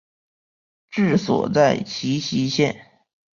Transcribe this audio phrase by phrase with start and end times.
[0.89, 2.87] 治所在齐熙县。